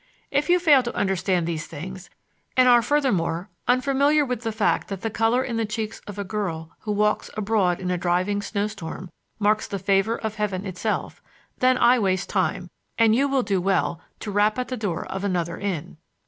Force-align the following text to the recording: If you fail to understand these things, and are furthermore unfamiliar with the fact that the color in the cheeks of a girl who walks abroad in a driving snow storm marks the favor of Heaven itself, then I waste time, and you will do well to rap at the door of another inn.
If 0.31 0.49
you 0.49 0.57
fail 0.57 0.81
to 0.81 0.95
understand 0.95 1.45
these 1.45 1.67
things, 1.67 2.09
and 2.57 2.67
are 2.67 2.81
furthermore 2.81 3.51
unfamiliar 3.67 4.25
with 4.25 4.41
the 4.41 4.51
fact 4.51 4.87
that 4.87 5.01
the 5.01 5.11
color 5.11 5.43
in 5.43 5.57
the 5.57 5.63
cheeks 5.67 6.01
of 6.07 6.17
a 6.17 6.23
girl 6.23 6.71
who 6.79 6.91
walks 6.91 7.29
abroad 7.37 7.79
in 7.79 7.91
a 7.91 7.99
driving 7.99 8.41
snow 8.41 8.65
storm 8.65 9.11
marks 9.37 9.67
the 9.67 9.77
favor 9.77 10.17
of 10.17 10.37
Heaven 10.37 10.65
itself, 10.65 11.21
then 11.59 11.77
I 11.77 11.99
waste 11.99 12.29
time, 12.29 12.71
and 12.97 13.15
you 13.15 13.27
will 13.27 13.43
do 13.43 13.61
well 13.61 14.01
to 14.21 14.31
rap 14.31 14.57
at 14.57 14.69
the 14.69 14.75
door 14.77 15.05
of 15.05 15.23
another 15.23 15.59
inn. 15.59 15.97